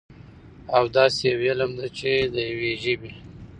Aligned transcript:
او 0.75 0.83
داسي 0.95 1.23
يوه 1.31 1.45
علم 1.51 1.71
ده، 1.79 1.87
چې 1.97 2.09
د 2.33 2.35
يوي 2.51 2.71
ژبې 2.83 3.11